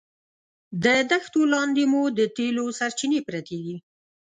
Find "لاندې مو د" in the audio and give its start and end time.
1.53-2.19